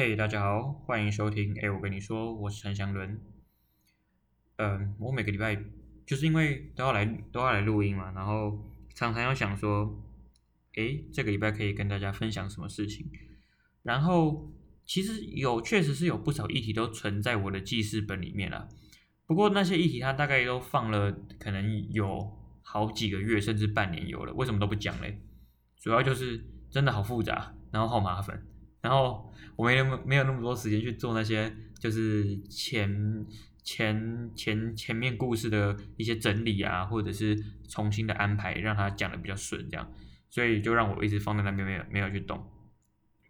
[0.00, 1.54] 嘿大家好，欢迎收听。
[1.60, 3.20] 哎，我跟你说，我是陈祥伦。
[4.56, 5.62] 嗯，我每个礼拜
[6.06, 10.02] 就是因为都要来都要来录音嘛，然后常常要想说，
[10.74, 13.10] 哎，这个礼拜可以跟大家分享什么事情。
[13.82, 14.50] 然后
[14.86, 18.70] 其实有确实是有不少议题都存在我的记事本里面了。
[19.26, 25.20] 不过那些议题它大概都放了可能有好几个月甚至半年有了，为什么都不讲嘞？
[25.78, 28.42] 主要就是真的好复杂，然后好麻烦。
[28.80, 33.26] 然后我没那么没有那么多时间去做那些就是前
[33.62, 39.92] 前前前面故事的一些整理啊，或者是重新的安排，让他讲的比较顺，这样，
[40.30, 42.42] 所以就让我一直放在那边没有没有去动。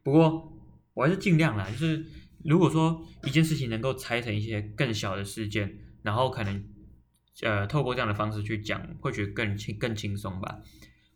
[0.05, 0.53] 不过
[0.95, 2.07] 我还是尽量啦，就是
[2.45, 6.65] 如果说一件事情能够拆成一些更小的事件，然后可能
[7.43, 10.61] 呃透过这样的方式去讲，会觉得更轻更轻松吧。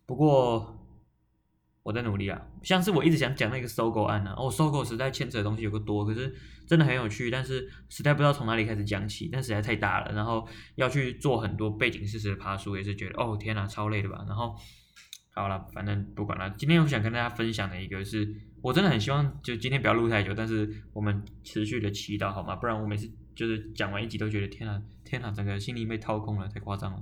[0.06, 0.80] 不过。
[1.84, 6.34] 我在努力啊，像是我一直想讲那个搜狗案啊，哦，搜狗实在牵扯的东西有个多，可是
[6.66, 14.24] 真的很有趣，但是实在不知道从哪里开始讲起，但实在太大了，然后要去做很多背景事实的爬书，也是觉得哦天哪，超累的吧。
[14.26, 14.56] 然后
[15.34, 22.56] 好了，反正不管了，今天我想跟大家分享的一个是，我真的很希望就今天不要录太久，但是我们持续的祈祷好吗？
[22.56, 26.98] 不然我每次就是讲完一集都觉得天哪天哪，整个心灵被掏空了，太夸张了。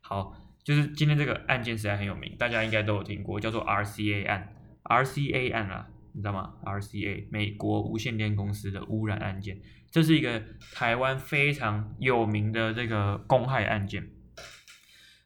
[0.00, 0.34] 好。
[0.64, 4.48] 就是今天这个案件实在很有名，大家应该都有听过，叫做 RCA 案
[4.84, 10.42] ，RCA 案啊，你知道吗？RCA 美国无线电公司的污染案件，这是一个
[10.72, 14.08] 台湾非常有名的这个公害案件，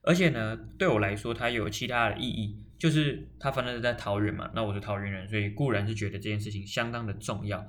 [0.02, 7.64] 而且呢，对我来说，它有其他的意义，就是它发生是在桃园嘛，那我是桃园人，所以固然是觉得这件事情相当的重要。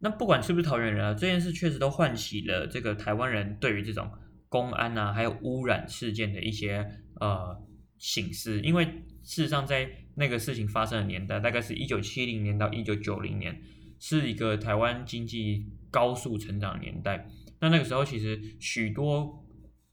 [0.00, 4.10] 那不管是不是桃园人啊，这件事确实都唤起了这个台湾人对于这种。
[4.48, 6.86] 公安啊，还有污染事件的一些
[7.20, 7.60] 呃
[7.98, 8.84] 省思，因为
[9.22, 13.60] 事实上在那个事情发生的年代，大概是一九七零年到一九九零年，
[13.98, 17.28] 是一个台湾经济高速成长年代。
[17.60, 19.44] 那那个时候，其实许多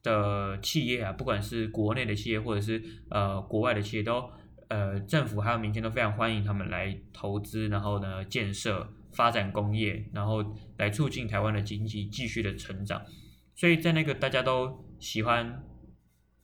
[0.04, 4.30] 的企业啊，不管是国内的企业，或者是呃国外的企业，都
[4.68, 10.44] 呃政府还有民间都非常欢迎他们来投资，然后呢建设发展工业，然后
[10.78, 13.02] 来促进台湾的经济继续的成长。
[13.56, 15.64] 所以在那个大家都喜欢，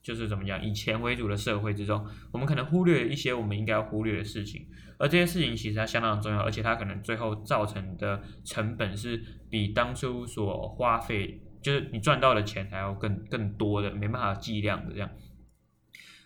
[0.02, 15.10] 就是怎么讲，以钱为主的社会之中，我们可能忽略一些我们应该要忽略的事情，而这些事情其实它相当重要，而且它可能最后造成的成本是比当初所花费，就是你赚到的钱还要更更多的，没办法计量的这样。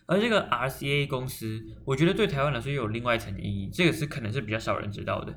[0.05, 5.33] 而这个 RCA 公司，我觉得对台湾来说又有另外一层意义，这个是可能是比较少人知道的。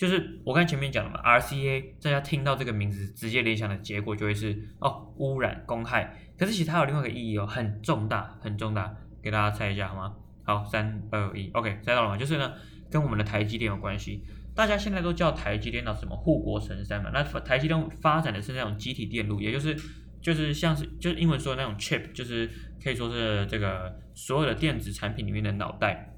[0.00, 6.18] 就是我刚前面讲了嘛，RCA，大家听到这个名字，直接联想的结果就会是哦，污染、公害。
[6.38, 10.16] 可是其实它有另外一个意义哦，很重大，很重大，给大家猜一下好吗？
[10.42, 12.16] 好，三二一，OK，猜到了吗？
[12.16, 12.50] 就是呢，
[12.90, 14.24] 跟我们的台积电有关系。
[14.54, 17.10] 大家现在都叫台积电到什么护国神山嘛？
[17.12, 19.76] 那台积电发展的是那种积体电路，也就是
[20.22, 22.48] 就是像是就是英文说的那种 chip，就是
[22.82, 26.14] 可以说是这个所有的电子产品里面的脑袋。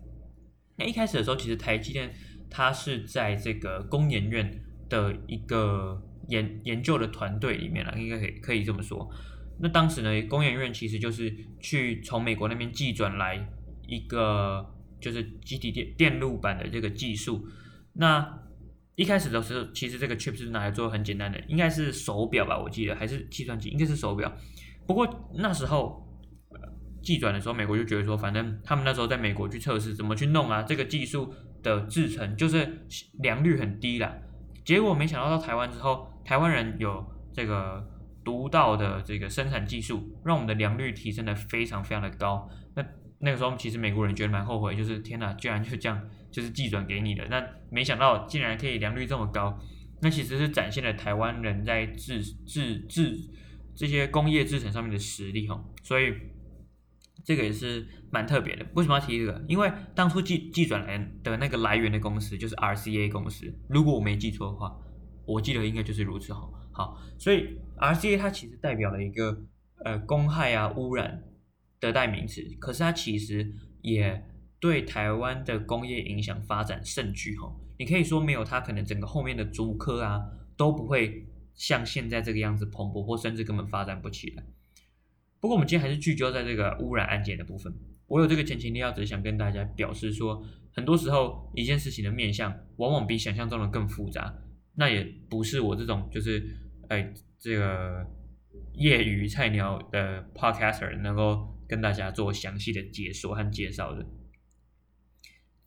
[0.76, 2.14] 那一开始的时候，其实台积电。
[2.54, 5.98] 他是在这个工研院的一个
[6.28, 9.08] 研研究的团队里面了，应该可以可以这么说。
[9.58, 13.48] 那当时呢，工研院其实就是去从美国那边寄转来
[13.88, 14.66] 一个
[15.00, 17.42] 就是集体电电路板的这个技术。
[17.94, 18.38] 那
[18.96, 24.30] 一开始的时候，其实这个 chip 是拿来做很简单的，应该是手表吧，我记得还是计算机，应该是手表。
[24.86, 26.06] 不过那时候
[27.02, 31.32] 寄转的时候，美国就觉得说，反正他们那时候在美国去测试怎么去弄啊，这个技术。
[31.62, 32.86] 的制程就是
[33.20, 34.12] 良率很低啦，
[34.64, 37.86] 结果没想到到台湾之后，台湾人有这个
[38.24, 42.48] 独到的这个生产技术，让我们的良率提升的非常非常的高。
[42.74, 42.84] 那
[43.20, 49.58] 那个时候其实美国人觉得蛮后悔，就是天哪，居然就这样就是寄转给你的，那没想到竟然可以良率这么高，
[50.00, 53.18] 那其实是展现了台湾人在制制制
[53.74, 56.14] 这些工业制成上面的实力哈，所以。
[57.24, 59.44] 这个也是蛮特别的，为什么要提这个？
[59.48, 64.76] 因为当初寄寄转来的那个来源的公司就是 RCA 公司，如果我没记错的话，
[65.24, 66.48] 我记得应该就是如此哈。
[66.72, 69.44] 好，所以 RCA 它其实代表了一个
[69.84, 71.22] 呃公害啊污染
[71.78, 73.52] 的代名词，可是它其实
[73.82, 74.25] 也
[74.58, 77.54] 对台湾的工业影响发展甚巨哈。
[77.78, 80.20] 你可以说没有它，可能整个后面的竹科啊
[80.56, 84.42] 都不会像现在这个样子蓬勃，或甚至根本发展不起来。
[85.42, 87.74] 不过我们今天还是聚焦在这个污染案件的部分。
[88.06, 90.40] 我有这个前情提要，只是想跟大家表示说，
[90.72, 94.32] 很多时候一件事情的面向往往比想象中的更复杂。
[94.76, 96.46] 那也不是我这种就是
[96.88, 98.06] 哎这个
[98.74, 104.06] 业余菜鸟的 podcaster 能够跟大家做详细的解说和介绍的。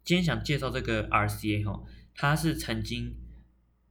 [0.05, 1.83] 今天想介绍这个 RCA 哈，
[2.15, 3.13] 它是曾经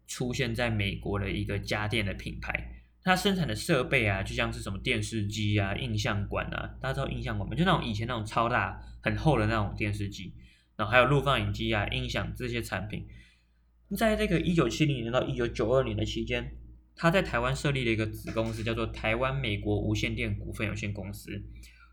[0.07, 2.74] 出现在美国的一个家电的品牌。
[3.05, 7.55] 它生产的设备啊，就像是什么电视机啊、印象馆啊，大家知道印象馆吗？
[7.55, 10.33] 就那种以前那种超大、很厚的那种电视机，
[10.75, 13.07] 然后还有录放影机啊、音响这些产品。
[13.95, 16.57] 在这个一九七零年到一九九二年的期间，
[16.97, 21.31] 他在台湾设立了一个子公司，叫做台湾美国无线电股份有限公司，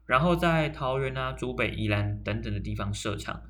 [0.05, 3.43] 然后在桃园啊、竹北、宜兰等等的地方设厂。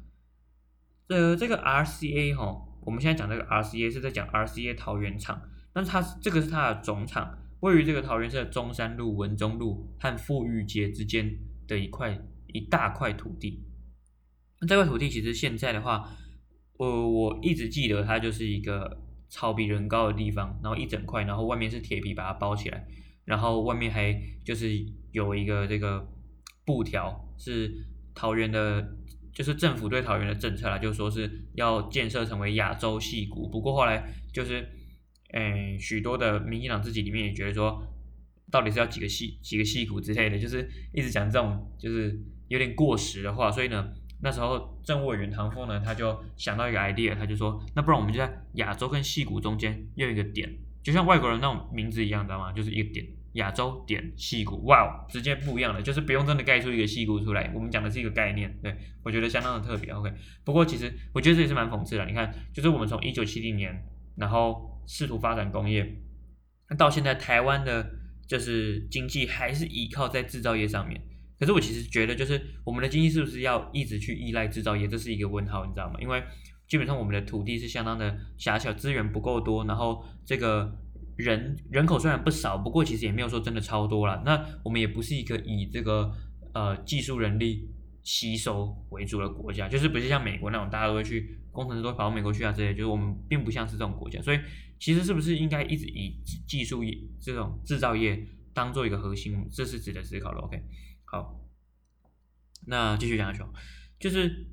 [1.09, 5.39] 呃，这个 RCA 哈，我们现在讲这个 RCA 是在讲 RCA 桃园厂，
[5.71, 7.37] 但是它这个是它的总厂。
[7.61, 11.31] 位于这个桃园市中山路、文中路和富裕街之间
[11.67, 13.63] 的一块一大块土地。
[14.59, 16.09] 那这块土地其实现在的话，
[16.79, 22.87] 呃，我一直记得它就是一个草比人高的地方，然后一整块，然后外面是铁皮把它包起来，
[23.25, 24.69] 然后外面还就是
[25.11, 26.07] 有一个这个
[26.65, 27.71] 布条，是
[28.15, 28.95] 桃园的，
[29.33, 33.47] 就是政府对桃园的政策啦，就说是要建设成为亚洲戏谷。
[33.47, 34.67] 不过后来就是。
[35.33, 37.81] 诶，许多的民进党自己里面也觉得说，
[38.51, 42.19] 到底是要几个戏几个戏谷之类的，就是一直讲这种就是
[42.49, 52.51] 有点过时的话，所以呢，那时候政务委员唐凤呢，他就想到一个 idea，他就说，那不然我们就在亚洲跟戏谷中间用一个点，就像外国人那种名字一样，知道吗？
[52.51, 60.11] 就是一个点，亚洲点戏谷，哇，直接不一样了，就是不用真的盖出一个戏谷出来，我们讲的是一个概念，对，我觉得相当的特别，OK。
[60.43, 63.87] 不过其实我觉得这也是蛮讽刺的，你看，就是我们从一九七零年，
[64.17, 64.69] 然后。
[64.91, 65.89] 试图发展工业，
[66.69, 67.89] 那到现在台湾的，
[68.27, 71.01] 就是经济还是依靠在制造业上面。
[71.39, 75.95] 可是我其实觉得，就是我们的经济是不是要一直去依赖制造业，这是一个问号，你知道吗？
[76.01, 76.21] 因为
[76.67, 80.77] 基本上我们的土地是相当的狭小，资源不够多，然后这个
[81.15, 84.21] 人人口虽然不少，不过其实也没有说真的超多了。
[84.25, 86.11] 那我们也不是一个以这个
[86.53, 87.69] 呃技术人力
[88.03, 94.39] 吸收为主的国家，就是不是像美国那种大家都会去工程师都跑到美国去啊这些，就是我们并不像是这种国家，所以。
[94.81, 99.47] 其实是不是应该一直以技术业这种制造业当做一个核心？
[99.51, 100.39] 这是值得思考的。
[100.39, 100.59] OK，
[101.05, 101.39] 好，
[102.65, 103.47] 那继续讲下去，
[103.99, 104.47] 就是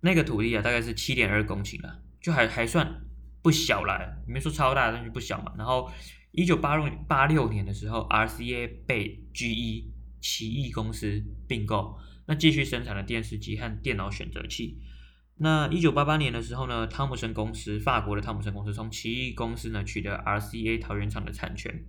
[0.00, 3.00] 那个土地啊，大概是七点二公顷了，就还还算
[3.40, 5.54] 不小了，没说超大，但是不小嘛。
[5.56, 5.90] 然后
[6.32, 14.78] 一九八六八六年的时候，RCA 被 GE 奇异公司并购，那继续生产了电视机和电脑选择器。
[15.40, 21.84] 那一九八八年的时候呢，汤姆森公司，法国的汤姆森公司从奇异公司呢取得 RCA 桃园厂的产权。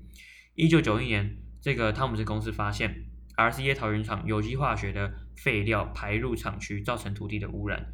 [0.54, 3.06] 一九九一年，这个汤姆森公司发现
[3.36, 7.94] RCA 桃园厂有机化学的废料排入厂区，造成土地的污染。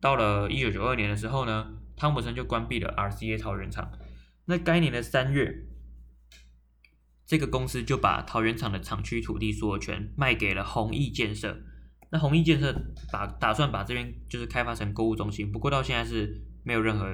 [0.00, 3.90] 到了一九九二年的时候呢，汤姆森就关闭了 RCA 桃园厂。
[4.46, 5.65] 那该年的三月，
[7.26, 11.58] 这个公司就把桃园厂的厂区土地所有权卖给了弘毅建设。
[12.10, 12.72] 那弘毅建设
[13.12, 17.12] 把打算把这边就是开发成购物中心，不过到现在是没有任何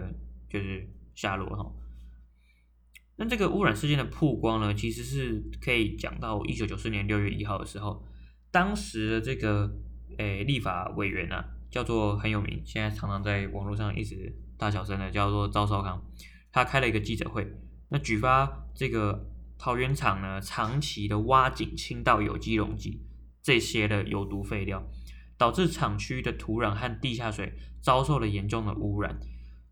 [0.50, 1.72] 就是下落哈。
[3.16, 8.04] 那这个污染事件的曝光呢，其实是可以讲到一九九四年六月一号的时候，
[8.50, 9.70] 当时的这个
[10.18, 16.04] 诶立法委员啊，叫做很有名，现在常常在网络上一直大小声的，叫做赵少康，
[16.50, 17.50] 他开了一个记者会，
[17.88, 19.31] 那举发这个
[19.62, 23.00] 桃园厂呢长期的挖井倾倒有机溶剂。
[23.40, 24.84] 这些的有毒废料，
[25.38, 29.20] 导致厂区的土壤和地下水遭受了严重的污染。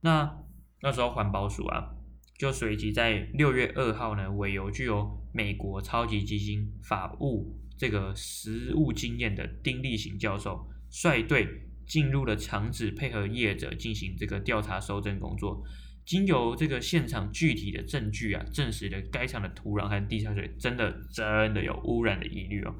[0.03, 0.39] 那
[0.81, 1.91] 那时候环保署啊，
[2.39, 11.49] 就随即在六月二号呢，委由具有美国超级基金法务这个实务经验的丁力行教授，率队
[11.85, 15.65] 进入了厂址，配合业者进行这个调查收证工作。
[16.11, 22.75] 经由这个现场具体的证据啊，证实了该厂的土壤和地下水真的真的有污染的疑虑哦。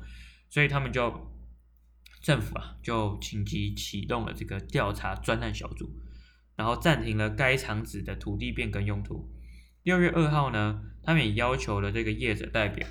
[0.49, 1.31] 所以他们就
[2.21, 5.89] 政府啊，就紧急启动了这个调查专案小组，
[6.57, 9.31] 然后暂停了该厂址的土地变更用途。
[9.85, 12.85] 六月二号呢，他们也要求了这个业者代表，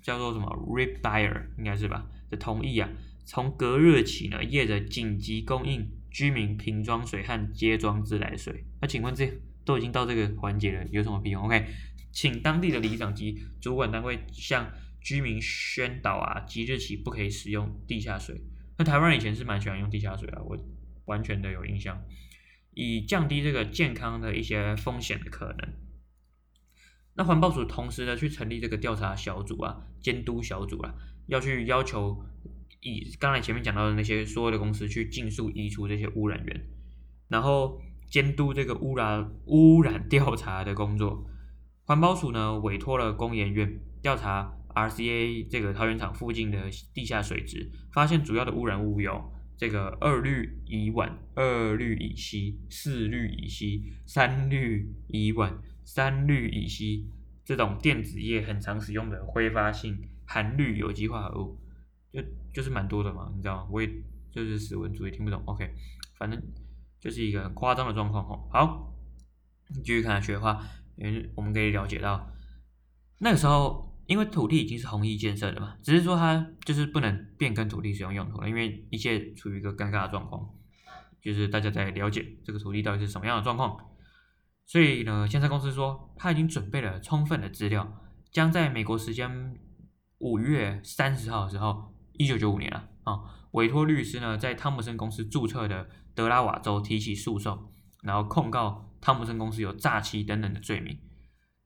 [0.00, 2.88] 叫做什么 Rip Dyer 应该是吧，的同意啊，
[3.24, 8.64] 从隔日起呢，业者紧急供应居民瓶装水和接装自来水。
[8.80, 9.28] 那请问这
[9.70, 11.66] 都已经到这个环节了，有什么屁用？OK，
[12.12, 14.70] 请当地的里长及主管单位向。
[15.02, 18.38] 居民宣导啊，即日起不可以使用地下水。
[18.76, 20.58] 那台湾人以前是蛮喜欢用地下水啊，我
[21.06, 22.04] 完全的有印象，
[22.74, 25.72] 以降低这个健康的一些风险的可能。
[27.14, 30.94] 那环保署同时呢，去成立这个调查小组啊，监督小组啊，
[31.28, 32.22] 要去要求
[32.82, 36.66] 以刚才前面讲到的那些所有的公司去尽速移除这些污染源，
[37.28, 41.24] 然后监督这个污染污染调查的工作。
[41.84, 44.56] 环保署呢，委托了工研院调查。
[44.72, 55.52] RCA 这个桃园厂附近的地下水质，发现主要的污染物有这个二氯乙烷、二氯乙烯、四氯乙烯、三氯乙烷、
[55.84, 57.10] 三氯乙烯
[57.44, 61.58] 这种电子业很常使用的挥发性含氯有机化合物，
[62.12, 62.22] 就
[62.54, 63.68] 就是蛮多的嘛，你知道吗？
[63.72, 63.90] 我也
[64.30, 65.68] 就是死文组也听不懂，OK，
[66.16, 66.40] 反正
[67.00, 68.38] 就是一个很夸张的状况哈。
[68.52, 68.92] 好，
[69.82, 70.62] 继续看下去的话，
[70.96, 72.30] 因为我们可以了解到
[73.18, 73.88] 那个时候。
[74.06, 80.50] 因为土地已经是弘毅建设的嘛，只是说它就是不能变更土地使用用途了，因为一切处于一个尴尬的状况，
[81.22, 83.78] 就是大家在了解这个土地到底是什么样的状况。
[84.66, 88.02] 所以呢，建设公司说他已经准备了充分的资料，
[88.32, 89.56] 将在美国时间
[90.18, 93.20] 五月三十号的时候，一九九五年了啊，
[93.52, 100.98] 委托律师呢在汤姆森公司注册的德拉瓦州提起诉讼，然后控告汤姆森公司有诈欺等等的罪名。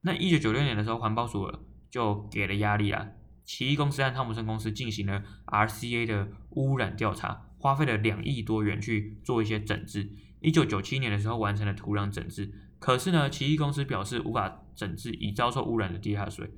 [0.03, 1.51] 那一九九六年的时候，环保署
[1.91, 3.09] 就给了压力啊！
[3.45, 10.11] 奇异公司和汤姆森公司进行了 RCA 的污染调查，花费了两亿多元去做一些整治。
[10.41, 16.51] 一九九七年的时候完成了土壤整治，可是呢，奇异公司表示无法整治已遭受污染的地下水。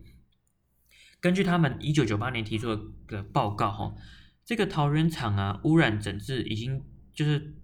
[1.21, 2.75] 根据他们一九九八年提出
[3.07, 3.95] 的报告，哈，
[4.47, 6.81] 这个桃园厂啊，污染整治已经
[7.13, 7.57] 就是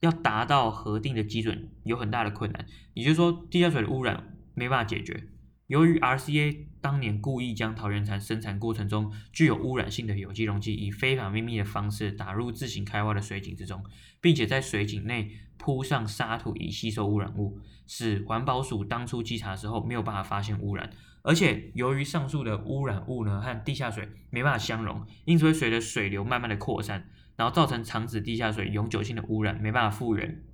[0.00, 2.66] 要达到核定的基准，有很大的困难。
[2.92, 5.28] 也就是说，地下水的污染没办法解决。
[5.66, 13.82] 由于 RCA 当年故意将桃园厂生产过程中具有污染性的有机溶剂以非法秘密的方式打入自行开挖的水井之中，
[14.20, 20.90] 并且在水井内铺上沙土以吸收污染物，使环保署当初稽查的时候没有办法发现污染。
[21.26, 30.44] 而且由于上述的污染物呢和地下水没办法相溶，因此会随着水流慢慢的扩散，然后造成厂址地下水永久性的污染，没办法复原。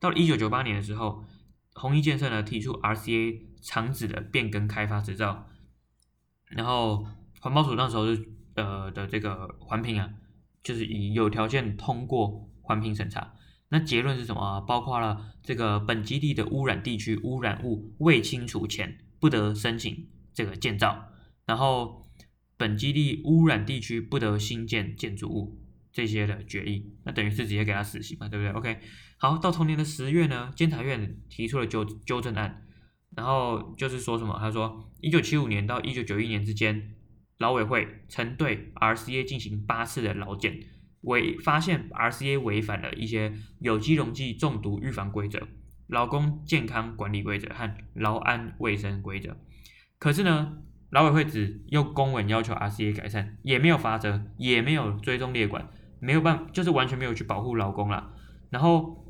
[0.00, 1.24] 到了一九九八年的时候。
[1.80, 5.46] 弘一建设呢提出 RCA 厂址的变更开发执照，
[6.48, 7.06] 然后
[7.40, 8.20] 环保署那时候就
[8.56, 10.10] 呃的这个环评啊，
[10.64, 13.32] 就是以有条件通过环评审查。
[13.68, 14.60] 那结论是什么啊？
[14.60, 21.12] 包括了这个本基地的污染地区污染物未清除前不得申请这个建造，
[21.46, 22.06] 然后
[22.56, 25.60] 本基地污染地区不得新建建筑物。
[25.90, 28.78] 这些的决议，那等于是直接给他死刑嘛，对不对？OK，
[29.16, 32.62] 好，到同年的十月呢，监察院提出了纠纠正案，
[33.16, 34.36] 然后就是说什么？
[34.38, 36.94] 他说，一九七五年到一九九一年之间，
[37.38, 40.60] 劳委会曾对 RCA 进行八次的劳检，
[41.00, 45.48] 违发现 RCA 违反了一些有机溶剂中毒预防规则、
[45.88, 49.36] 劳工健康管理规则和劳安卫生规则。
[49.98, 50.58] 可是呢，
[50.90, 55.68] 劳委会只用公文要求 RCA 改善，也没有罚则，也没有追踪列管。
[56.00, 58.14] 没有办，就是完全没有去保护劳工啦。
[58.50, 59.04] 然后，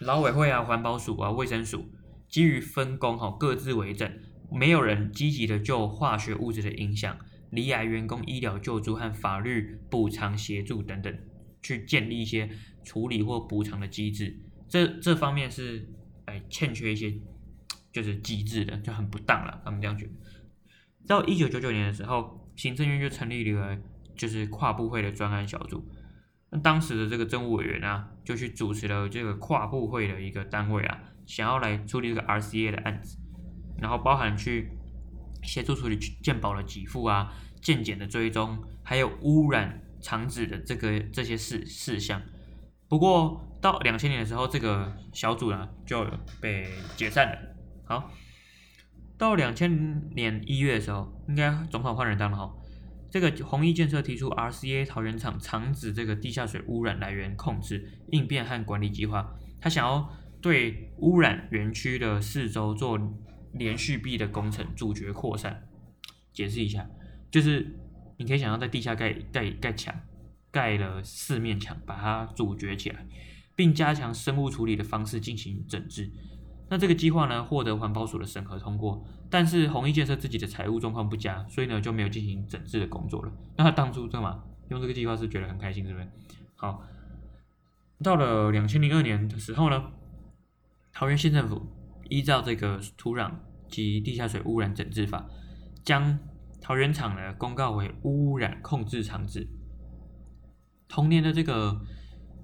[0.00, 1.88] 劳委会啊、环保署啊、卫生署
[2.28, 4.12] 基于分工哈，各自为政，
[4.52, 7.16] 没有人积极的就化学物质的影响、
[7.48, 11.18] 罹癌员工医疗救助和法律补偿协助等等，
[11.62, 12.50] 去建立一些
[12.84, 14.38] 处理或补偿的机制。
[14.68, 15.88] 这这方面是
[16.30, 17.12] 哎欠缺一些
[17.92, 19.60] 就是机制的，就很不当了。
[19.64, 20.12] 他们这样觉得。
[21.06, 23.76] 到一九九九年的时候，行政院就成立了
[24.16, 25.84] 就是跨部会的专案小组。
[26.50, 33.18] 那当时的这个政务委员啊，就去主持了这个跨部会的一个单位啊，想要来处理这个 RCA 的案子，
[33.78, 34.70] 然后包含去
[35.42, 37.32] 协助处理健保的给付啊、
[37.62, 42.20] 健检的追踪，还有污染厂址的这个这些事事项。
[42.88, 46.06] 不过到两千年的时候，这个小组呢就
[46.40, 47.38] 被解散了。
[47.84, 48.10] 好，
[49.18, 52.54] 到两千年一月的时候，应该总统换人当了哈。
[53.10, 60.08] 这个弘毅建设提出 RCA 桃园厂厂址这个地下水污染来源控制应变和管理计划，他想要
[60.40, 62.98] 对污染园区的四周做
[63.52, 65.66] 连续壁的工程，阻绝扩散。
[66.32, 66.88] 解释一下，
[67.32, 67.76] 就是
[68.16, 69.92] 你可以想象在地下盖盖盖墙，
[70.52, 73.04] 盖了四面墙，把它阻绝起来，
[73.60, 76.10] 并加强生物处理的方式进行整治。
[76.70, 83.30] 那这个计划呢，获得环保署的审核通过，但是弘毅建设自己的财务状况不佳，所以呢就没有进行整治的工作了。
[83.58, 86.08] 那他当初干嘛用这个计划是觉得很开心，对不对？
[86.56, 86.82] 好，
[88.02, 89.90] 到了两千零二年的时候呢，
[90.90, 91.60] 桃园县政府
[92.08, 93.30] 依照这个土壤
[93.68, 95.28] 及地下水污染整治法，
[95.84, 96.18] 将
[96.62, 99.46] 桃园厂呢公告为污染控制厂址。
[100.88, 101.78] 同年的这个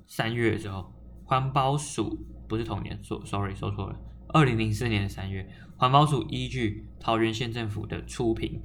[0.06, 0.92] 三月的时候，
[1.26, 3.98] 环保署不是同年，说 sorry 说错了。
[4.28, 8.62] 二零零四年的三月，环保署依据桃园县政府的初评，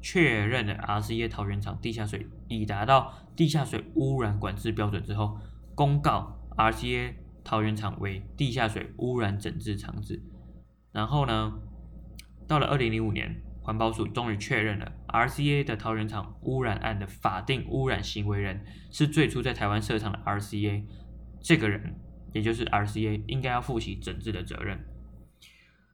[0.00, 5.36] 确认了 RCA 桃园厂地下水已达到地下水污染管制标准之后，
[5.74, 10.22] 公告 RCA 桃园厂为地下水污染整治厂址。
[10.92, 11.52] 然后呢，
[12.46, 20.84] 到了二零零五年，环保署终于确认了 RCA 的桃园厂污染案的法定污染行为人是最初在台湾设厂的 RCA，
[21.44, 21.94] 这个人
[22.32, 24.82] 也就是 RCA 应该要负起整治的责任。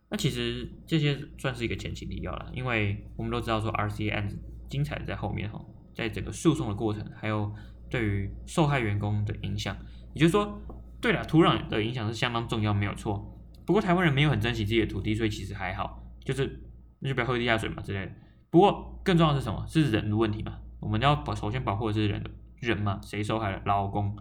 [0.09, 4.39] 那其实这些算是一个前情提要了，因为我们都知道说 RCA 案子
[4.69, 5.61] 精彩的在后面哈，
[5.93, 7.53] 在整个诉讼的过程，还有
[7.91, 9.77] 对于受害员工的影响，
[10.15, 10.61] 也就是说，
[11.01, 13.37] 对了，土壤的影响是相当重要，没有错。
[13.67, 16.61] 不过台湾人没有很珍惜自己的土地，所以其实还好，就是
[17.01, 18.13] 那就不要喝地下水嘛之类的。
[18.51, 19.65] 不过更重要是什么？
[19.69, 20.59] 是人的问题嘛？
[20.81, 22.31] 我们要保首先保护的是人的
[22.61, 23.01] 人嘛？
[23.05, 23.63] 谁受害了？
[23.65, 24.17] 劳工。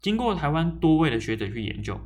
[0.00, 2.00] 经过台湾多位的学者去研究。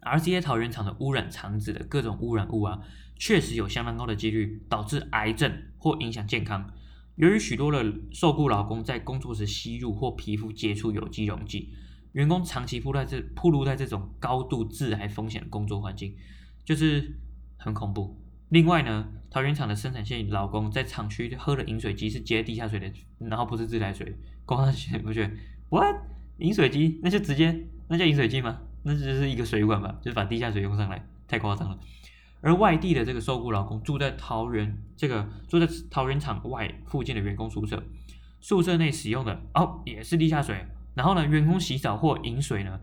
[0.00, 2.82] RCA 桃园厂的污染厂址的各种污染物啊，
[3.16, 6.72] 确实有相当高的几率导致癌症或影响健康。
[7.14, 11.72] 由于许多的受雇劳工在工作时吸入或皮肤接触有机溶剂，
[12.12, 16.16] 员工长期暴露在这铺露在这种高度致癌风险的工作环境，
[16.64, 17.16] 就是
[17.56, 18.20] 很恐怖。
[18.48, 24.16] 另外呢，桃园厂的生产线劳工在厂区喝的饮水机是接地下水的，然后不是自来水。
[24.44, 25.30] 光他觉不觉
[25.70, 25.96] ？What？
[26.42, 28.60] 饮水机那就直接那叫饮水机吗？
[28.82, 31.78] 那只是一个水管吧，就是把地下水用上来，太夸张了。
[32.40, 37.82] 而外地的这个受雇劳工住在桃园这个住在桃园厂外附近的员工宿舍，
[38.40, 40.66] 宿舍内使用的哦也是地下水。
[40.94, 42.80] 然后呢，员工洗澡或饮水呢，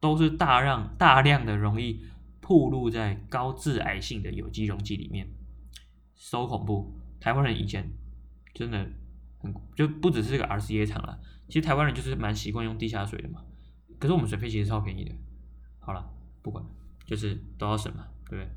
[0.00, 2.04] 都是大量大量的容易
[2.40, 5.28] 暴露在高致癌性的有机溶剂里面
[6.14, 6.92] ，so 恐怖。
[7.20, 7.88] 台湾人以前
[8.52, 8.86] 真的
[9.38, 13.42] 很就不只是这个 RCA 厂了，其实台湾人就是蛮习惯用地下水的嘛。
[13.98, 15.12] 可是我们水费其实超便宜的。
[15.78, 16.10] 好了，
[16.42, 16.64] 不管，
[17.04, 18.50] 就是都要省嘛，对不对？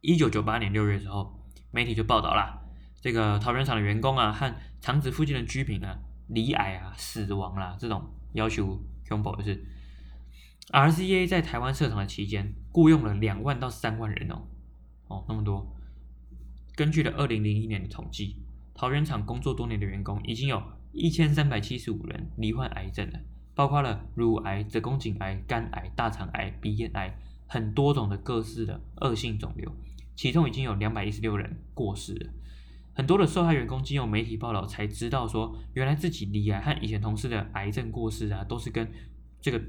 [0.00, 2.60] 一九九八年六月的时候，媒体就报道啦，
[3.00, 8.78] 这个桃园厂的员工啊和厂址附近的居民啊，罹癌啊、死亡啦，这种要求
[9.08, 9.66] 恐怖的是
[10.70, 14.46] ，RCA 在台湾设厂的期间，雇佣了两万到三万人哦，
[15.08, 15.74] 哦，那么多。
[16.76, 18.36] 根据了二零零一年的统计，
[18.72, 23.20] 桃园厂工作多年的员工已经有一千三百七十五人罹患癌症了。
[23.54, 27.18] 包括了乳癌、子宫颈癌、肝癌、大肠癌、鼻咽癌，
[27.48, 29.74] 很多种的各式的恶性肿瘤，
[30.14, 32.30] 其中已经有两百一十六人过世了。
[32.94, 38.88] 很多的受害员工经由媒体报道才知道说，原来自己罹癌和以前同事的癌症过世啊，都是跟
[39.40, 39.60] 这个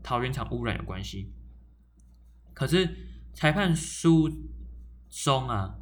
[0.00, 1.32] 桃园厂污染有关系。
[2.52, 2.88] 可是
[3.32, 4.30] 裁判书
[5.10, 5.76] 中啊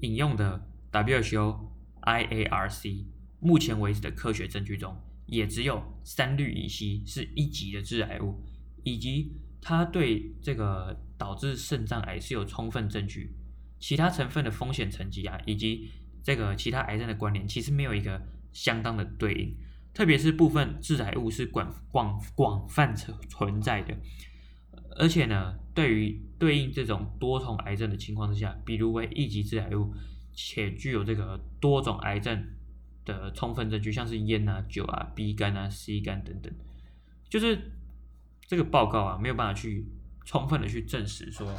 [0.00, 1.70] 引用的 WHO、
[2.02, 3.04] IARC
[3.40, 4.96] 目前为止的科学证据中，
[5.26, 8.42] 也只有三氯乙烯是一级的致癌物，
[8.82, 13.34] 以及它对这个导致肾脏癌是有充分证据。
[13.78, 15.88] 其他成分的风险层级啊，以及
[16.22, 18.20] 这个其他癌症的关联，其实没有一个
[18.52, 19.54] 相当的对应。
[19.94, 23.96] 特别是部分致癌物是广广广泛存存在的，
[24.96, 29.92] 而且呢，对于对应这种多重癌症的情况之下，比如为一级致癌物，
[30.32, 32.44] 且具有这个多种癌症。
[33.08, 36.52] 的充分证据，像是烟啊、酒啊、B 肝啊、C 肝等等，
[37.30, 37.72] 就是
[38.46, 39.86] 这个报告啊，没有办法去
[40.26, 41.52] 充分的去证实说，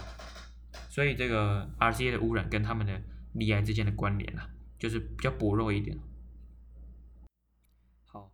[0.90, 3.02] 所以这个 RCA 的污染跟他们的
[3.34, 5.98] 罹癌之间的关联啊，就是比较薄弱一点。
[8.06, 8.32] 好，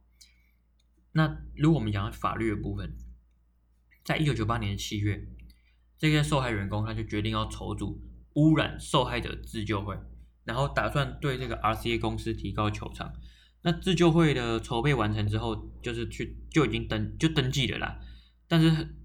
[1.13, 2.95] 那如果我们讲法律的部分，
[4.04, 5.25] 在一九九八年七月，
[5.97, 8.01] 这些受害员工他就决定要筹组
[8.34, 9.97] 污染受害者自救会。
[10.45, 13.12] 然后打算对这个 RCA 公司提高求偿。
[13.63, 17.99] 那自救会的筹备完成之后，就是去就已经登就登记了啦。
[18.47, 18.95] 但是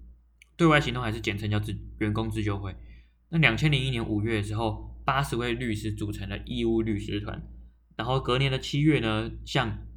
[0.55, 2.75] 对外行动还是简称叫自员工自救会。
[3.29, 7.41] 那两千零一年五月的时候，八十位律师组成了义务律师团。
[7.97, 9.87] 然后隔年的七月呢，向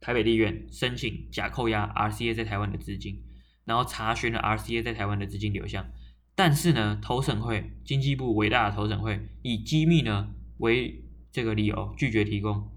[0.00, 3.24] 台北地院申请假扣押 RCA 在台湾的资金，
[3.64, 5.86] 然后查询了 RCA 在台湾的资金流向。
[6.36, 12.72] 但是呢，投审会经济部伟大的投审会以机密呢为这个理由拒绝提供，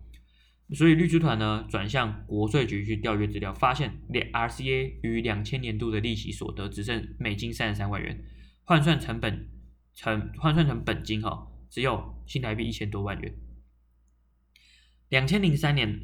[0.76, 8.24] 所以律师团呢转向国税局去调阅资料，发现 RCA 于两千年度的利息所得只剩美金三十三万元，
[8.64, 9.50] 换算成本
[9.96, 13.34] 成换算成本金哈，只有新台币一千多万元。
[15.10, 16.00] 两千零三年，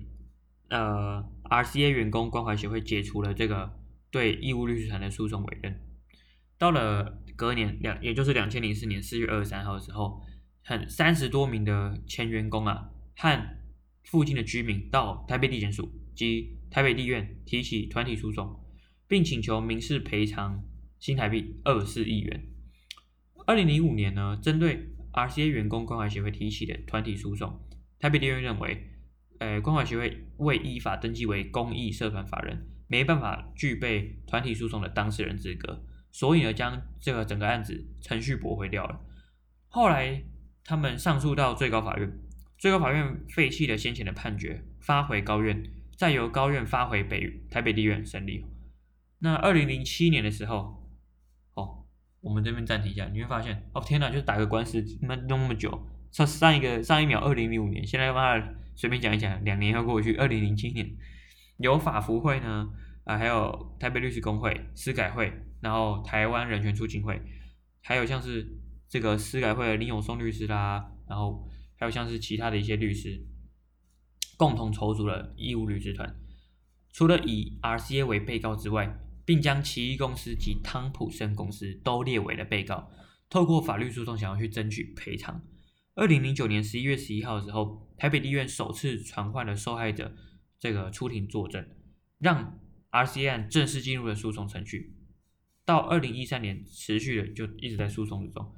[0.69, 5.79] 呃，RCA 员工关怀协会解除了这个对义务律师团的诉讼委任，
[6.57, 7.19] 到了。
[7.35, 10.21] 隔年两，也就是两千零四年四月二十三号的时候，
[10.63, 13.57] 很三十多名的前员工啊，和
[14.03, 18.59] 附近的居民到台北地检署及台北地院提起团体诉讼，
[19.07, 20.63] 并请求民事赔偿
[20.99, 22.45] 新台币二十四亿元。
[23.45, 27.59] 二零零五年呢，针对 RCA 员工关怀协会提起的团体诉讼，
[27.99, 28.89] 台北地院认为，
[29.39, 35.85] 呃，关怀协会未依法登记为公益社团法人，没办法具备团体诉讼的当事人资格。
[36.13, 39.01] 所以呢，将这个整个案子程序驳回掉了。
[39.67, 40.23] 后来
[40.63, 42.09] 他们上诉到最高法院，
[42.59, 45.63] 最高法院废弃了先前的判决，发回高院，
[45.97, 48.45] 再由高院发回北台北地院审理。
[49.17, 50.87] 那二零零七年的时候，
[51.55, 51.83] 哦，
[52.21, 58.39] 我们这边暂停一下，你会发现，哦天哪，就打个官司，那那么久，上上一个上一秒二零零五年，现在妈
[58.75, 60.95] 随便讲一讲，两年要过去，二零零七年，
[61.57, 62.69] 有法服会呢，
[63.05, 67.21] 啊，还有台北律师公会、司改会，然后台湾人权促进会，
[67.81, 71.47] 还有像是这个司改会的林永松律师啦，然后
[71.77, 73.25] 还有像是其他的一些律师，
[74.35, 76.13] 共同筹组了义务律师团，
[76.91, 82.91] 除了以 RCA 为被告之外，并将奇异公司及汤普森公司都列为了被告，
[83.29, 85.41] 透过法律诉讼想要去争取赔偿。
[85.95, 90.13] 二零零九年十一月十一号的时候，台北地院首次传唤了受害者
[90.59, 91.65] 这个出庭作证，
[92.19, 92.59] 让
[92.91, 94.97] RCA 正式进入了诉讼程序。
[95.65, 98.53] 到二零一三年持续的就一直在诉讼之中。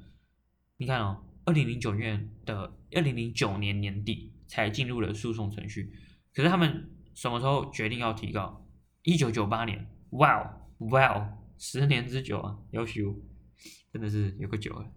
[0.76, 5.92] 你看哦，二零零九年的二零零九年年底才进入了诉讼程序，
[6.34, 8.66] 可是他们什么时候决定要提高？
[9.02, 9.86] 一九九八年。
[10.10, 13.16] 哇哦，哇哦，十年之久啊，要修，
[13.92, 14.92] 真的是有个久了。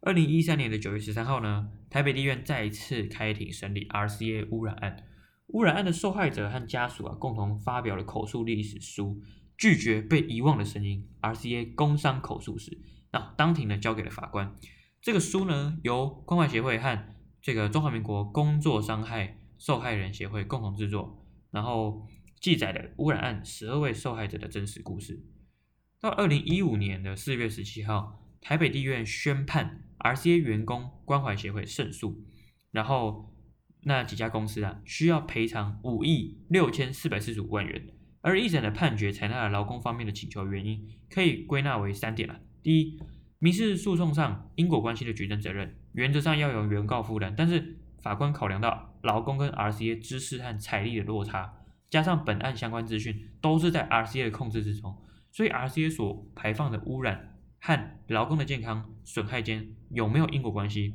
[0.00, 5.06] 二零一三年的九月十三号呢，台北地院再一次开庭审理 RCA 污染案。
[5.48, 9.20] 污染案的受害者和家属啊，共同发表了口述历史书，
[9.60, 12.76] 拒绝被遗忘的声音 RCA 工伤口述史。
[13.12, 14.56] 那当庭呢，交给了法官。
[15.00, 22.08] 这个书呢，由关怀协会和这个中华民国工作伤害受害人协会共同制作，然后。
[22.40, 25.22] 记载了污染案十二位受害者的真实故事。
[26.00, 32.24] 到二零一五年的四月十七号，台北地院宣判 RCA 员工关怀协会胜诉，
[32.70, 33.36] 然后
[33.82, 37.88] 那几家公司啊需要赔偿五亿六千四百四十五万元。
[38.22, 42.98] 而一审的判决采纳了劳工方面的请求，原因可以归纳为三点啊：第一，
[43.38, 51.54] 民事诉讼上因果关系的举证责任，原则上要由原告负担，但是法官考量到劳工跟 RCA 知识和财力的落差。
[51.88, 54.96] 加上本案相关资讯都是在 RCA 的控制之中，
[55.32, 60.94] 所以 RCA 所排放的污染和劳工的健康损害间有没有因果关系？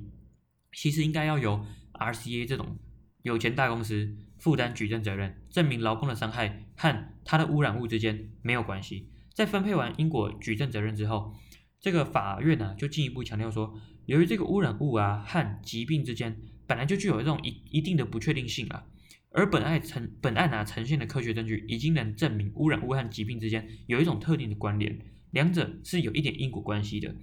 [0.71, 2.77] 其实应该要由 RCA 这种
[3.23, 9.09] 有钱大公司负担举证责任，证明劳工的伤害和他的污染物之间没有关系。
[9.33, 11.33] 在分配完因果举证责任之后，
[11.79, 13.73] 这个法院呢、就进一步强调说，
[14.05, 18.85] 由于这个污染物啊和疾病之间本来就具有这种一一定的不确定性啊。
[19.31, 24.99] 而本案呈本案啊呈现的科学证据已经能证明污染物和疾病之间有一种特定的关联，
[25.31, 27.15] 两者是有一点因果关系的。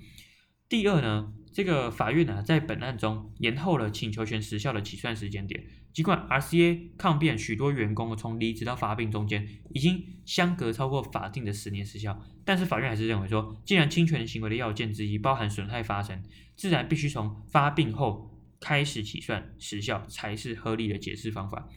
[0.68, 16.22] 第二呢，这个法院呢在本案中延后了请求权时效的起算时间点，尽管 RCA 抗辩许多员工从离职到发病中间已经相隔超过法定的十年时效，但是法院还是认为说，既然侵权行为的要件之一包含损害发生，
[16.56, 21.68] 自然必须从发病后开始起算时效才是合理的解释方法。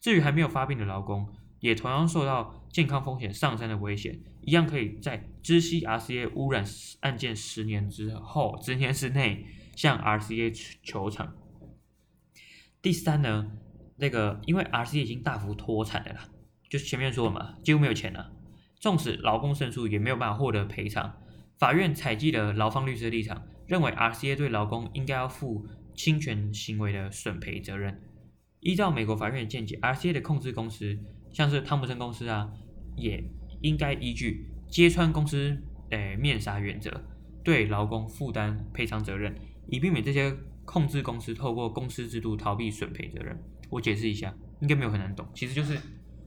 [0.00, 1.26] 至于还没有发病的劳工，
[1.60, 6.64] 也同样受到健康风险上升的危险，一样可以在知悉 RCA 污染
[7.00, 11.34] 案件十年之后，十年之内向 RCA 求偿。
[12.82, 13.50] 第三呢，
[13.96, 16.28] 那个因为 RCA 已经大幅脱产了啦，
[16.68, 18.32] 就是前面说了嘛，几乎没有钱了，
[18.80, 21.14] 纵使劳工胜诉也没有办法获得赔偿。
[21.58, 25.64] 法院采计了劳方律师的立场，认为 RCA 对劳工应该要负
[25.94, 28.02] 侵权行为的损赔责任。
[28.58, 30.98] 依照美国法院的见解，RCA 的控制公司，
[31.32, 32.50] 像是汤姆森公司啊，
[32.96, 33.22] 也
[33.60, 35.56] 应该依据揭穿公司
[35.90, 36.90] 诶面纱原则，
[37.44, 39.32] 对劳工负担赔偿责任，
[39.68, 43.38] 以避免这些控制公司透过公司制度逃避损赔责任。
[43.70, 45.78] 我解释一下，应该没有很难懂，其实就是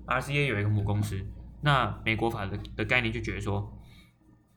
[0.08, 1.20] RCA 有一个母公司，
[1.62, 3.78] 那美国法的的概念就觉得说，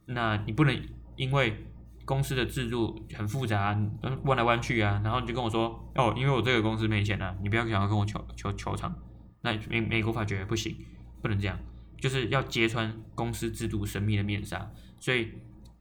[0.06, 0.74] 那你不能
[1.16, 1.66] 因为
[2.04, 3.78] 公司的制度很复杂，
[4.24, 8.94] 弯来弯去啊，然后你就跟我说，哦，因为我这个公司没钱啊，你不要想要跟我求求求偿。
[9.42, 10.74] 那美美国法觉得不行，
[11.20, 11.58] 不能这样，
[12.00, 14.72] 就是要揭穿公司制度神秘的面纱。
[14.98, 15.28] 所以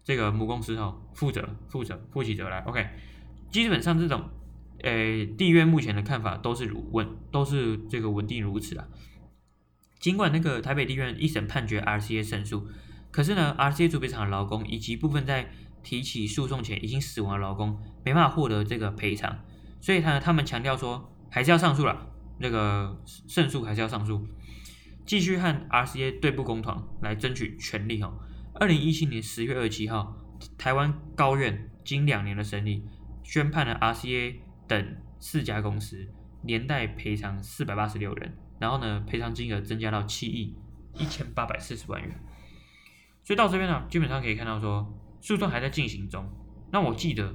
[0.04, 2.60] 这个母公司哈，负责负责负起责来。
[2.62, 2.86] OK，
[3.52, 4.30] 基本上这种，
[4.84, 8.88] 诶，地院目前的看法都是如稳，都是这个稳定如此啊。
[10.00, 12.68] 尽管那个台北地院一审判决 RCA 胜诉，
[13.12, 15.50] 可是呢，RCA 主赔厂的劳工以及部分在
[15.82, 19.40] 提起诉讼前已经死亡的劳工没办法获得这个赔偿，
[19.82, 24.28] 所以他他们强调说还是要上诉了，那个胜诉还是要上诉，
[25.06, 28.20] 继续和 RCA 对簿公堂来争取权利哦。
[28.54, 30.16] 二零一七年十月二十七号，
[30.58, 32.84] 台湾高院经两年的审理，
[33.28, 34.38] 宣判了 RCA
[34.70, 36.08] 等四家公司
[36.44, 40.56] 连带赔偿四百八十六人，然后呢赔偿金额增加到七亿
[40.94, 42.10] 一千八百四十万元。
[43.24, 44.92] 所以到这边呢，基本上可以看到说。
[45.20, 46.24] 诉讼还在进行中，
[46.72, 47.34] 那我记得，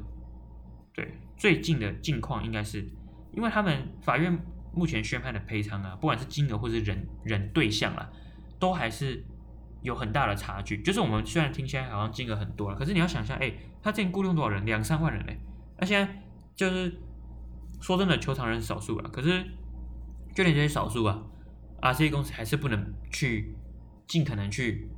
[0.95, 2.89] 对，最近的境况应该是，
[3.33, 4.39] 因为他们法院
[4.73, 8.09] 目前宣判的赔偿啊，不管是金额或是人人对象啊，
[8.61, 9.23] 都还是
[9.83, 10.81] 有很大的差距。
[10.81, 13.53] 就是我们虽然听起来好像金额很多了，可是你要想象，哎，
[13.83, 14.65] 他之前雇佣多少人？
[14.65, 15.37] 两三万人嘞。
[15.83, 16.23] 那现在
[16.55, 16.97] 就是
[17.81, 19.45] 说真的，球场人少数了，可是
[20.33, 21.21] 就连这些少数啊
[21.81, 23.57] ，R C 公司还是不能去
[24.07, 24.89] 尽可能去，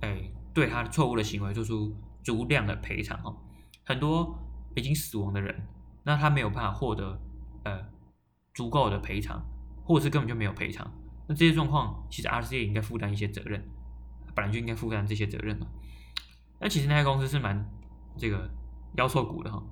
[0.00, 3.36] 哎，对他错误的行为做出足量的赔偿哦。
[3.84, 4.36] 很多
[4.74, 5.64] 已经死亡的人。
[6.02, 7.16] 那他没有办法获得
[7.62, 7.80] 呃
[8.52, 9.40] 足够的赔偿，
[9.84, 10.92] 或者是根本就没有赔偿。
[11.28, 13.64] 那这些状况，其实 RCA 也应该负担一些责任，
[14.34, 15.68] 本来就应该负担这些责任嘛。
[16.58, 17.64] 那其实那家公司是蛮
[18.18, 18.50] 这个
[18.96, 19.62] 腰错骨的哈，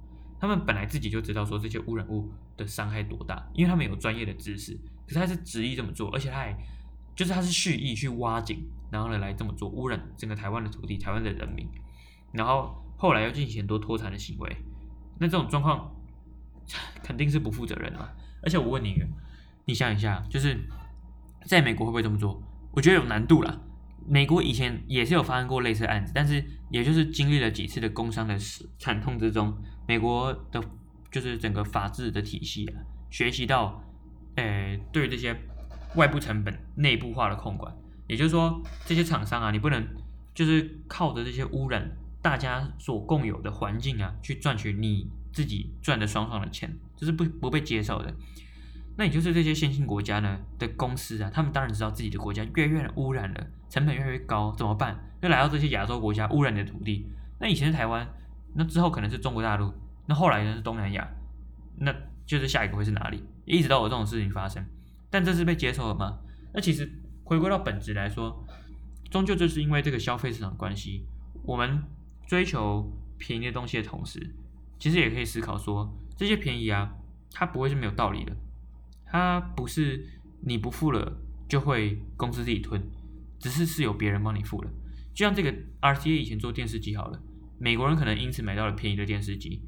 [0.40, 4.72] 他们本来自己就知道说这些污染物的伤害多大，因为他们有专业的知识，
[5.07, 6.57] 可是他是执意这么做，而且他还
[7.14, 11.68] 就是他是蓄意去挖井，然后呢来这么做污染整个台湾的土地、台湾的人民，
[12.33, 14.57] 然后后来又进行很多脱产的行为，
[15.18, 15.94] 那这种状况。
[17.03, 18.94] 肯定是不负责任的，而且我问你，
[19.64, 20.57] 你想一下，就是
[21.44, 22.40] 在美国会不会这么做？
[22.70, 23.59] 我觉得有难度啦。
[24.07, 28.38] 美国以前也是有发生过类似案子，但是也就是经历了几次的工伤的
[28.79, 29.53] 惨痛之中，
[29.90, 30.62] 美国的
[31.11, 32.79] 就是整个法治的体系啊，
[33.11, 33.83] 学习到，
[34.37, 35.37] 呃，对这些
[35.96, 37.74] 外部成本内部化的控管，
[38.07, 39.85] 也就是说，这些厂商啊，你不能
[40.33, 41.90] 就是靠着这些污染
[42.22, 45.11] 大家所共有的环境啊，去赚取你。
[45.33, 48.12] 自己赚的爽爽的钱，这是不不被接受的。
[48.96, 54.98] 那也就是这些先进国家呢的公司啊，他们当然知道自己的国家越越污染了，成本越来越高，怎么办？
[55.22, 57.07] 就来到这些亚洲国家污染的土地。
[57.38, 58.09] 那以前的台湾，
[58.54, 59.72] 那之后可能是中国大陆，
[60.06, 61.08] 那后来呢是东南亚，
[61.78, 61.94] 那
[62.26, 63.22] 就是下一个会是哪里？
[63.44, 64.64] 一直都有这种事情发生，
[65.10, 66.18] 但这是被接受了吗？
[66.52, 66.90] 那其实
[67.24, 68.44] 回归到本质来说，
[69.10, 71.06] 终究就是因为这个消费市场关系，
[71.44, 71.82] 我们
[72.26, 74.34] 追求便宜的东西的同时。
[74.78, 76.96] 其实也可以思考说，这些便宜啊，
[77.32, 78.34] 它不会是没有道理的，
[79.04, 80.06] 它不是
[80.40, 82.82] 你不付了就会公司自己吞，
[83.38, 84.70] 只是是有别人帮你付了。
[85.12, 87.20] 就像这个 RCA 以前做电视机好了，
[87.61, 89.62] 美国人可能因此买到了便宜的电视机，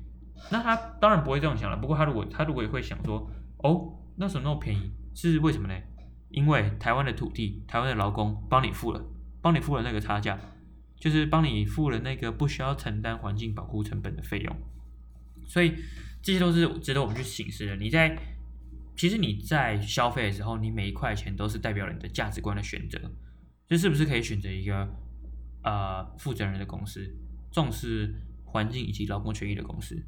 [0.51, 1.77] 那他当然不会这样想了。
[1.77, 5.75] 不过他如果他如果也会想说，哦，那时候那么便宜是为什么呢？
[6.31, 9.05] 因为台湾的土地、台湾的劳工帮你付了，
[9.43, 10.39] 帮你付了那个差价，
[10.97, 14.57] 就是帮你付了那个不需要承担环境保护成本的费用。
[15.47, 15.75] 所以
[16.23, 17.77] 这些都是值得我们去省思的。
[17.77, 18.17] 你在
[18.97, 22.99] 其实你在消费的时候，你每一块钱都是代表了你的价值观的选择。
[23.69, 24.89] 这是不是可以选择一个
[25.63, 27.01] 呃负责任的公司，
[27.53, 28.13] 重视
[28.45, 30.03] 环境以及劳工权益的公司？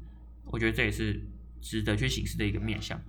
[0.45, 1.25] 我觉得这也是
[1.61, 2.99] 值得去行事的一个面向。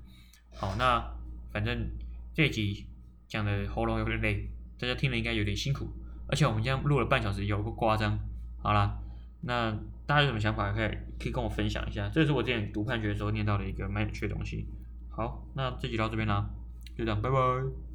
[0.55, 1.05] 好，那
[1.53, 1.91] 反正
[2.33, 2.87] 这一集
[3.27, 5.89] 讲的喉咙有点累，大家听了应该有点辛苦，
[6.29, 8.17] 而且我们这样录了半小时，有个夸张。
[8.63, 8.99] 好啦，
[9.41, 9.77] 那。
[10.07, 14.65] 大家有什么想法可以可以跟我分享一下，这是我之前读判决的时候念到的一个蛮有趣的东西。
[15.11, 16.49] 好，那这集到这边啦，
[16.97, 17.86] 就这样，拜拜。